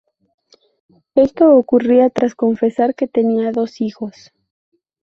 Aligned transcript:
Esto 1.13 1.53
ocurría 1.55 2.09
tras 2.09 2.33
confesar 2.33 2.95
que 2.95 3.07
tenía 3.07 3.51
dos 3.51 3.81
hijos. 3.81 4.31